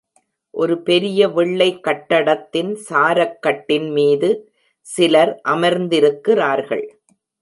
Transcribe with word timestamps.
ஒரு 0.53 0.75
பெரிய 0.81 1.27
வெள்ளை 1.29 1.67
கட்டடத்தின் 1.79 2.71
சாரக்கட்டின் 2.89 3.87
மீது 3.91 4.29
சிலர் 4.87 5.33
அமர்ந்திருக்கிறார்கள். 5.49 6.85